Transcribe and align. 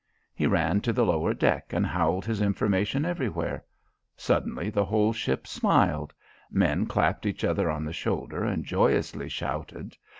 He 0.33 0.47
ran 0.47 0.81
to 0.81 0.93
the 0.93 1.05
lower 1.05 1.31
deck 1.31 1.73
and 1.73 1.85
howled 1.85 2.25
his 2.25 2.41
information 2.41 3.05
everywhere. 3.05 3.63
Suddenly 4.17 4.71
the 4.71 4.83
whole 4.85 5.13
ship 5.13 5.45
smiled. 5.45 6.11
Men 6.49 6.87
clapped 6.87 7.23
each 7.27 7.43
other 7.43 7.69
on 7.69 7.85
the 7.85 7.93
shoulder 7.93 8.43
and 8.43 8.65
joyously 8.65 9.29
shouted. 9.29 9.95